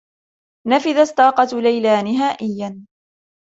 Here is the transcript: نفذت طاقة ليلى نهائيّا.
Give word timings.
نفذت 0.67 1.17
طاقة 1.17 1.61
ليلى 1.61 2.01
نهائيّا. 2.01 2.85